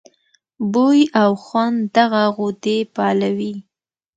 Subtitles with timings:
[0.73, 3.53] بوۍ او خوند دغه غدې فعالوي.